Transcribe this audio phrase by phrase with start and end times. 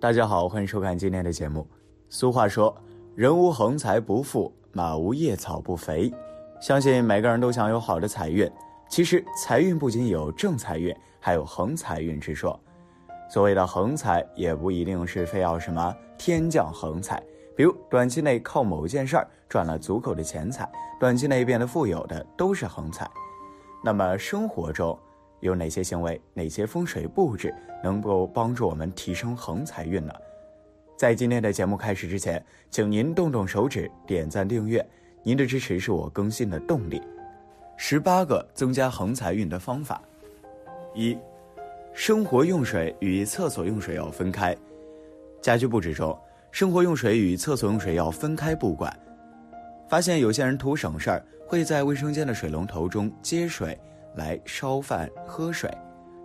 [0.00, 1.66] 大家好，欢迎收看今天的节目。
[2.08, 2.72] 俗话说
[3.16, 6.08] ：“人无横财不富，马无夜草不肥。”
[6.62, 8.48] 相信每个人都想有好的财运。
[8.88, 12.58] 其实，财运不仅有正财运，还有横财运之说。
[13.28, 17.20] 所谓的横财，也不一定是非要什么天降横财。
[17.56, 23.10] 比如，短期内靠某件事儿赚了足够的钱财，短期内变得富有的，都是横财。
[23.82, 24.96] 那么，生活中，
[25.40, 30.12] 有哪些行为、哪些风水布置能够帮助我们提升横财运呢？
[30.96, 34.84] 在今天的节目开始之前，请您动动手指点赞订阅，
[35.22, 37.00] 您的支持是我更新的动力。
[37.76, 40.02] 十八个增加横财运的方法：
[40.94, 41.16] 一、
[41.92, 44.56] 生活用水与厕所用水要分开。
[45.40, 46.18] 家居布置中，
[46.50, 48.92] 生活用水与厕所用水要分开布管。
[49.88, 53.78] 发现有些人图省事儿，会在卫生间的水龙头中接水。
[54.18, 55.70] 来烧饭喝水，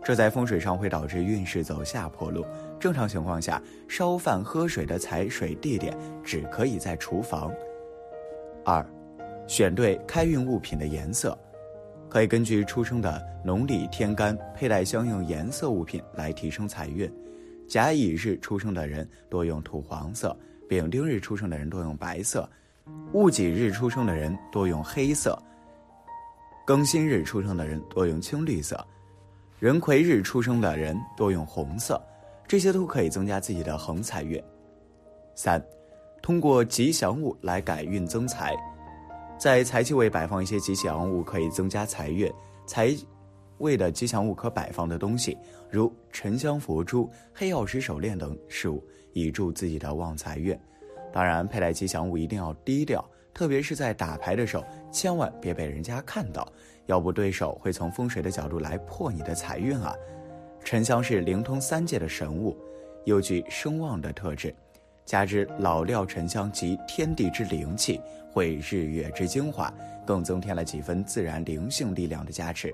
[0.04, 2.46] 这在风水上会导致运势走下坡路。
[2.80, 7.50] 正常情况下，烧饭喝水的财水地点只可以在厨房。
[8.66, 8.86] 二，
[9.48, 11.38] 选对开运物品的颜色，
[12.10, 17.10] 可以根据出生的农历天干佩戴相应颜色物品来提升财运。
[17.68, 20.36] 甲乙日出生的人多用土黄色，
[20.68, 22.50] 丙丁日出生的人多用白色，
[23.14, 25.38] 戊己日出生的人多用黑色。
[26.66, 28.82] 庚辛日出生的人多用青绿色，
[29.60, 32.02] 壬癸日出生的人多用红色，
[32.48, 34.42] 这些都可以增加自己的横财运。
[35.36, 35.62] 三，
[36.22, 38.56] 通过吉祥物来改运增财，
[39.38, 42.32] 在财气位摆放一些吉祥物可以增加财运。
[42.66, 42.96] 财
[43.58, 45.38] 位的吉祥物可摆放的东西，
[45.70, 50.58] 如沉香佛珠、黑曜石手链等事物，以助自己的旺财运。
[51.12, 53.04] 当然，佩戴吉祥物一定要低调。
[53.34, 56.48] 特别是在打牌的时候，千万别被人家看到，
[56.86, 59.96] 要不对手会从风水的角度来破你的财运啊。
[60.64, 62.56] 沉香是灵通三界的神物，
[63.06, 64.54] 又具声望的特质，
[65.04, 68.00] 加之老料沉香集天地之灵气，
[68.32, 69.74] 汇日月之精华，
[70.06, 72.74] 更增添了几分自然灵性力量的加持。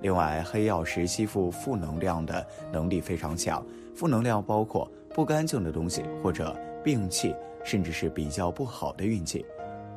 [0.00, 3.64] 另外，黑曜石吸附负能量的能力非常强，
[3.94, 7.34] 负能量包括不干净的东西或者病气，
[7.64, 9.44] 甚至是比较不好的运气。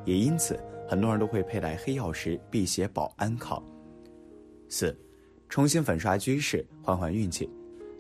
[0.04, 3.62] 也因此，很多人都会佩戴黑曜石辟邪保安康。
[4.68, 4.98] 四，
[5.48, 7.50] 重新粉刷居室，换换运气。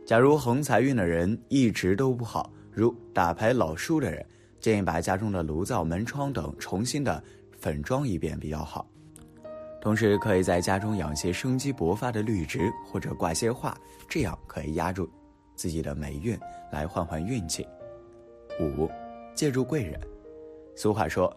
[0.05, 4.25] 假如横财运的人一直都不好，如打牌老输的人，
[4.59, 8.87] 建议把家中的炉灶、门窗等重新的粉装一遍比较好。
[9.79, 13.77] 同时，可以在家中养些生机勃发的绿植，或者挂些画，
[14.09, 15.09] 这样可以压住
[15.55, 16.37] 自己的霉运，
[16.71, 17.65] 来换换运气。
[18.59, 18.89] 五，
[19.35, 19.99] 借助贵人。
[20.75, 21.31] 俗话说。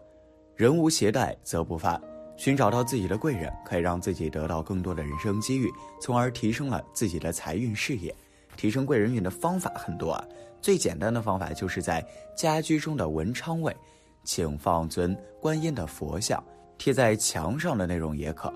[0.55, 1.99] 人无携带则不发，
[2.37, 8.15] 寻找到自己的贵人，可以让自己得到更多的人生机遇，从而提升了自己的财运事业。
[8.55, 10.25] 提升贵人运的方法很多啊，
[10.61, 12.01] 最简单的方法就是在
[12.37, 13.75] 家居中的文昌位，
[14.23, 16.41] 请放尊观音的佛像，
[16.77, 18.49] 贴在墙上的那种也可。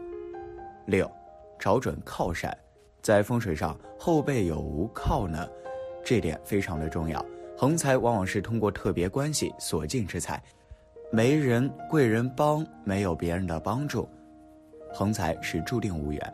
[0.86, 1.12] 六，
[1.60, 2.58] 找准靠山，
[3.02, 5.46] 在风水上后背有无靠呢？
[6.02, 7.24] 这点非常的重要。
[7.58, 10.42] 横财往往是通过特别关系所进之财。
[11.12, 14.08] 没人贵人帮，没有别人的帮助，
[14.94, 16.34] 横财是注定无缘。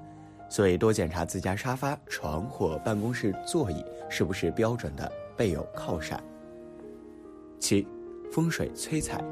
[0.50, 6.22] 所以多检查自家沙发、床或办公室座椅是不是标准的背有靠山。
[7.58, 7.88] 七，
[8.30, 9.24] 风水催财，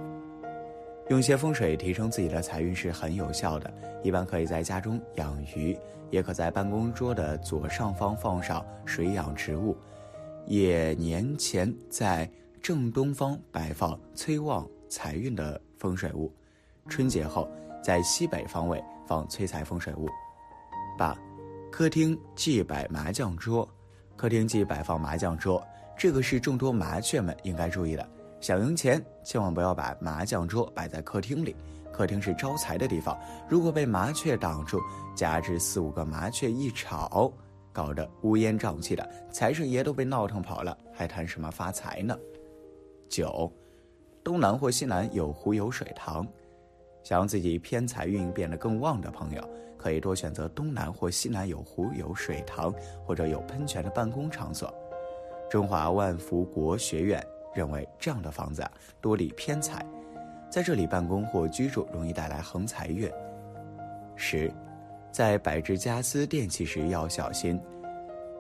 [1.10, 3.72] 用些风水提升自己的财运是很有效的。
[4.02, 5.78] 一般可以在家中养鱼，
[6.10, 9.76] 也可在办公桌的左上方放上水养植物。
[10.46, 12.30] 也年前在
[12.62, 14.66] 正东方摆放催旺。
[14.94, 16.32] 财运的风水物，
[16.88, 17.50] 春节后
[17.84, 20.08] 在西北方位放催财风水物。
[20.96, 21.18] 八，
[21.72, 23.68] 客厅忌摆麻将桌，
[24.16, 25.66] 客厅忌摆放麻将桌，
[25.98, 28.08] 这个是众多麻雀们应该注意的。
[28.40, 31.56] 想赢钱，千万不要把麻将桌摆在客厅里，
[31.92, 34.80] 客厅是招财的地方，如果被麻雀挡住，
[35.16, 37.34] 加之四五个麻雀一吵，
[37.72, 42.16] 搞得乌烟瘴气的，财神爷都被闹腾跑了，还谈什么发财呢？
[43.10, 43.52] 九。
[44.24, 46.26] 东南或西南有湖有水塘，
[47.04, 52.74] 想让自己偏财运变得更旺的朋友，可以多选择东南或西南有湖有水塘
[53.06, 54.74] 或者有喷泉的办公场所。
[55.50, 57.22] 中华万福国学院
[57.54, 58.72] 认为，这样的房子啊
[59.02, 59.86] 多利偏财，
[60.50, 63.12] 在这里办公或居住容易带来横财运。
[64.16, 64.50] 十，
[65.12, 67.60] 在摆置家私电器时要小心，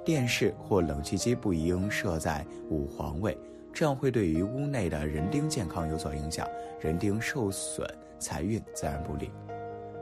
[0.05, 3.37] 电视或冷气机不应设在五黄位。
[3.73, 6.47] 这样会对于屋内的人丁健康有所影响，
[6.79, 7.87] 人丁受损，
[8.19, 9.31] 财运自然不利。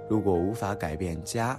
[0.09, 1.57] 如果无法改变家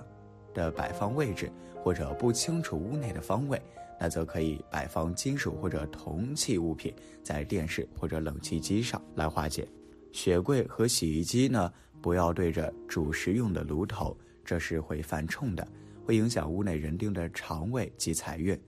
[0.53, 1.51] 的摆放位置，
[1.83, 3.61] 或者不清楚屋内的方位，
[3.99, 9.67] 那则可以摆放金属或者铜器物品在电视或者冷气机上来化解。
[10.13, 11.73] 雪柜和洗衣机呢，
[12.03, 15.67] 不要对着主食用的炉头，这是会犯冲的，
[16.05, 18.59] 会影响屋内人丁的肠胃及财运。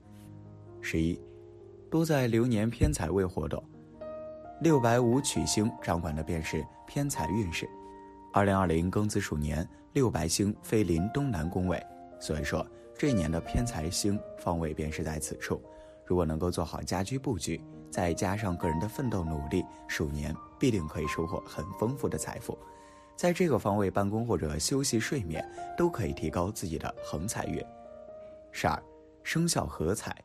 [0.81, 1.19] 十一，
[1.89, 3.63] 多在流年偏财位活动。
[4.61, 7.69] 六白五曲星掌管的便是偏财运势。
[8.31, 11.81] 二零二零庚子鼠年，六白星飞临东南宫位，
[12.19, 12.65] 所以说
[12.97, 15.61] 这一年的偏财星方位便是在此处。
[16.05, 22.57] 如果能够做好家居布局，再加上个人的奋斗努力，鼠年必定可以收获很丰富的财富。
[23.15, 25.43] 在这个方位办公或者休息睡眠，
[25.77, 27.63] 都可以提高自己的横财运。
[28.51, 28.81] 十二，
[29.23, 30.15] 生肖合财。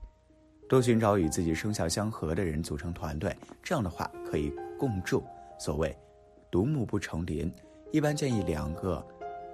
[0.68, 5.24] 多寻找与自己生肖相合的人组成团队，这样的话可以共筑。
[5.58, 5.96] 所谓
[6.50, 7.52] “独木不成林”，
[7.90, 9.04] 一般建议两个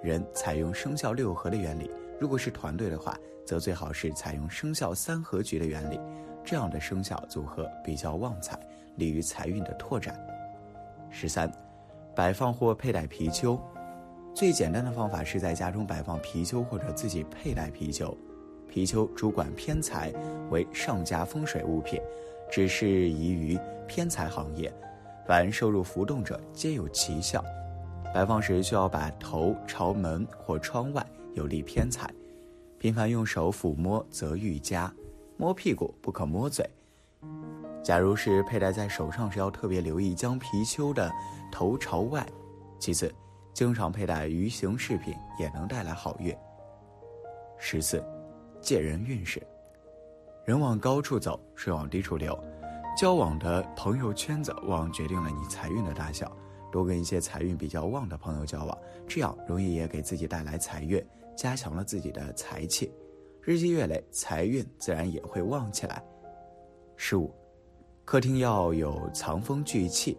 [0.03, 1.89] 人采用生肖六合的原理。
[2.19, 5.99] 如果是团队的话，则最好是采用生肖三合局的原理。
[6.45, 8.57] 这样的生肖组合比较旺财，
[8.95, 10.17] 利于财运的拓展。
[11.09, 11.51] 十三，
[12.17, 13.59] 摆放或佩戴貔貅。
[14.33, 18.11] 最简单的方法是在家中摆放貔貅，或者自己佩戴貔貅。
[18.73, 20.11] 貔貅主管偏财，
[20.49, 22.01] 为上佳风水物品，
[22.49, 23.55] 只适宜于
[23.87, 24.73] 偏财行业。
[25.27, 27.43] 凡收入浮动者皆有奇效。
[28.11, 31.05] 摆放时需要把头朝门或窗外，
[31.35, 32.09] 有利偏财。
[32.79, 34.91] 频繁用手抚摸则愈佳。
[35.37, 36.67] 摸屁股不可摸嘴。
[37.83, 41.11] 假如是佩戴在手上时，要特别留意将貔貅的
[41.51, 42.25] 头朝外。
[42.79, 43.13] 其次，
[43.53, 46.35] 经常佩戴鱼形饰品也能带来好运。
[47.57, 48.03] 十四。
[48.59, 49.41] 借人运势，
[50.43, 52.37] 人往高处走，水往低处流。
[52.97, 56.35] 交往的朋友圈子往往决定了你财运的大小。
[56.71, 58.77] 多跟一些财运比较旺的朋友交往，
[59.07, 61.01] 这样容易也给自己带来财运，
[61.35, 62.91] 加强了自己的财气。
[63.41, 66.03] 日积月累，财运自然也会旺起来。
[66.95, 67.33] 十五，
[68.07, 70.17] 客厅要有藏风聚气。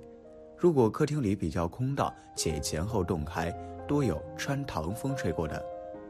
[0.58, 3.50] 如果客厅里比较空荡且前后洞开，
[3.86, 5.64] 多有穿堂风吹过的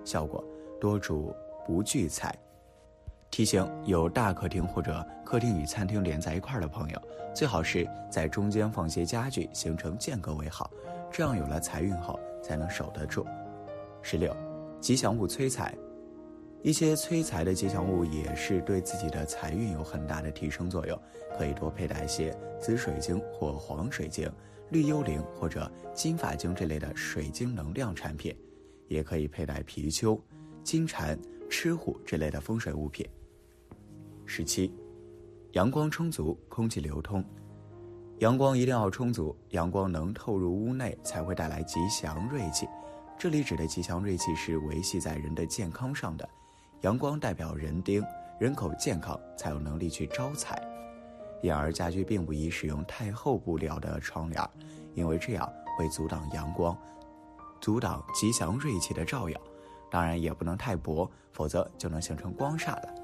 [0.04, 0.44] 效果，
[0.80, 1.32] 多主。
[1.64, 2.34] 不聚财，
[3.30, 7.00] 提醒有大客厅或者客厅与餐厅连在一块儿的朋友，
[7.32, 10.68] 最好是在中间放些家具，形成间隔为好，
[11.12, 13.24] 这样有了财运后才能守得住。
[14.02, 14.34] 十六，
[14.80, 15.72] 吉祥物催财，
[16.62, 21.00] 一些催财的吉祥物也是对自己的财运有很大的提升作用，
[21.36, 24.30] 可以多佩戴一些紫水晶或黄水晶、
[24.70, 28.36] 绿幽灵或者金发晶这类的水晶能量产品，
[28.88, 30.20] 也可以佩戴貔貅、
[30.62, 31.18] 金蝉。
[31.50, 33.08] 吃虎这类的风水物品。
[34.26, 34.70] 十七，
[35.52, 37.24] 阳光充足，空气流通。
[38.18, 42.68] 阳光一定要充足，阳光能透入屋内，才会带来吉祥瑞气。
[43.18, 46.28] 这里指的吉祥瑞气是维系在人的健康上的。
[46.82, 48.04] 阳光代表人丁，
[48.38, 50.62] 人口健康才有能力去招财。
[51.42, 54.48] 因而家居并不宜使用太厚布料的窗帘，
[54.94, 56.76] 因为这样会阻挡阳光，
[57.60, 59.40] 阻挡吉祥瑞气的照耀。
[59.90, 62.94] 当然也不能太薄，否则就能形成光煞了。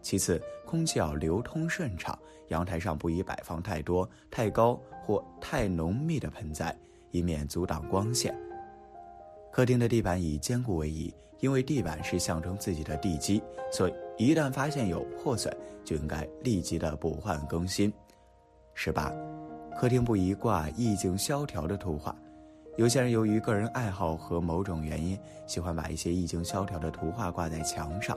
[0.00, 2.16] 其次，空气要流通顺畅，
[2.48, 6.76] 阳台上不宜摆放太多、太高或太浓密的盆栽，
[7.10, 8.32] 以免阻挡光线。
[9.58, 15.52] 客厅的地板以坚固为宜，因为地板是象征自己的地基，所以一旦发现有破损，
[15.84, 17.92] 就应该立即的补换更新。
[18.72, 19.12] 十八，
[19.76, 22.14] 客厅不宜挂意境萧条的图画。
[22.76, 28.16] 有些人由于个人爱好和某种原因，喜欢把一些意境萧条的图画挂在墙上，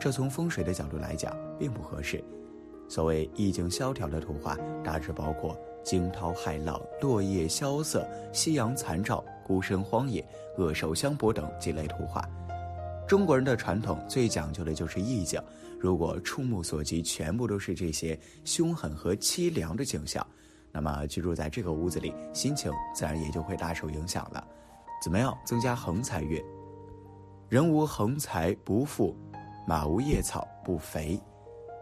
[0.00, 2.24] 这从风水的角度来讲并不合适。
[2.88, 10.24] 所谓意境萧条的图画，大致包括惊涛骇浪、落叶萧瑟、夕阳残照、孤身荒野、
[10.58, 12.24] 恶兽相搏等几类图画。
[13.04, 15.42] 中国人的传统最讲究的就是意境，
[15.76, 20.24] 如果触目所及全部都是这些凶狠和凄凉的景象。
[20.70, 24.46] 那么居住在这个屋子里，心情自然也就会大受影响了。
[25.02, 26.40] 怎么样增加横财运？
[27.48, 29.16] 人无横财不富，
[29.66, 31.20] 马无夜草不肥。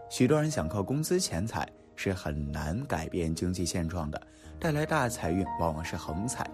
[0.09, 4.19] 许多人想靠工资钱财是很难改变经济现状的，
[4.59, 6.51] 带来大财运往往是横财，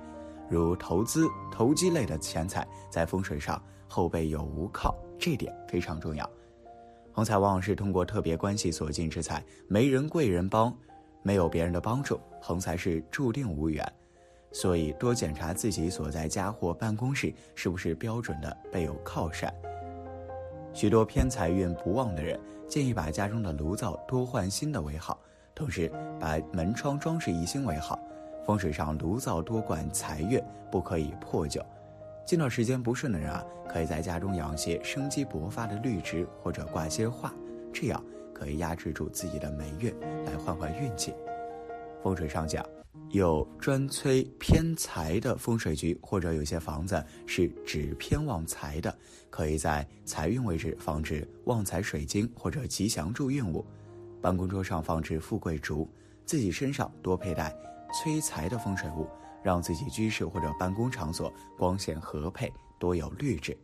[0.49, 6.29] 如投资、投机类的钱财，在风水上后背有无靠，这点非常重要。
[7.13, 10.75] 横财往往是通过特别关系所进之财，没人贵人帮。
[11.27, 13.83] 没有别人的帮助，横财是注定无缘，
[14.53, 19.51] 所以多检查自己所在家或办公室是不是标准的备有靠山。
[20.75, 25.19] 许多偏财运不旺的人，建议把家中的炉灶多换新的为好，
[25.55, 27.99] 同时把门窗装饰一新为好。
[28.47, 31.65] 风水上炉灶多管财运，不可以破旧。
[32.27, 37.33] 近段时间不顺的人啊，可以在家中养些生机勃发的绿植，或者挂些画，
[37.73, 39.95] 这样可以压制住自己的霉运，
[40.27, 41.15] 来换换运气。
[42.03, 42.65] 风水上讲，
[43.11, 48.95] 有专催偏财的风水局，或者有些房子是只偏旺财的，
[49.31, 53.65] 可以在财运位置放置旺财水晶或者吉祥助运物，
[54.21, 55.89] 办公桌上放置富贵竹，
[56.27, 57.55] 自己身上多佩戴
[57.95, 59.07] 催财的风水物，
[59.41, 63.57] 让自己居室或者办公场所光线合配，多有绿植。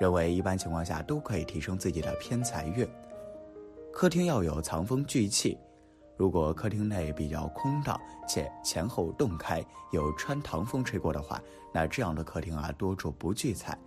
[0.00, 2.88] 认为一般情况下都可以提升自己的偏财运。
[3.92, 5.56] 客厅要有藏风聚气，
[6.16, 11.40] 如果客厅内比较空荡且前后洞开，有穿堂风吹过的话，
[11.72, 13.78] 那这样的客厅啊多数不聚财。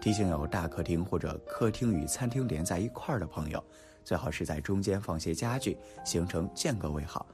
[0.00, 3.62] 提醒有大客厅或者客厅与餐厅连在一块儿的朋友，
[4.04, 7.26] 最好是在中间放些家具，形成间隔为好，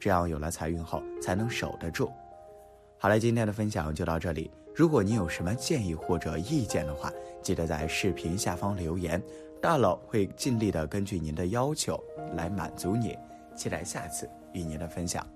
[0.00, 2.10] 这样有了财运后才能守得住。
[2.98, 4.50] 好了，今天的分享就到这里。
[4.74, 9.22] 如果你有什么建议或者意见的话，记得在视频下方留言，
[9.60, 12.02] 大佬会尽力的根据您的要求
[12.34, 13.16] 来满足你。
[13.54, 15.26] 期待下次与您的分享。